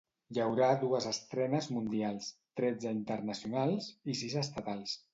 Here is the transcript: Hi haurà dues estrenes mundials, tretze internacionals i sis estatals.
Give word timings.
Hi 0.35 0.39
haurà 0.45 0.69
dues 0.83 1.07
estrenes 1.11 1.69
mundials, 1.77 2.33
tretze 2.63 2.97
internacionals 2.99 3.95
i 4.15 4.21
sis 4.25 4.39
estatals. 4.47 5.03